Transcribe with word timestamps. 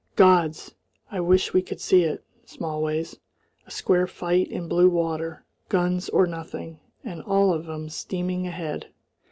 Gods! 0.15 0.73
I 1.11 1.19
wish 1.19 1.53
we 1.53 1.61
could 1.61 1.79
see 1.79 2.05
it, 2.05 2.23
Smallways; 2.45 3.17
a 3.67 3.69
square 3.69 4.07
fight 4.07 4.47
in 4.49 4.67
blue 4.67 4.89
water, 4.89 5.45
guns 5.69 6.09
or 6.09 6.25
nothing, 6.25 6.79
and 7.03 7.21
all 7.21 7.53
of 7.53 7.69
'em 7.69 7.87
steaming 7.87 8.47
ahead!" 8.47 8.87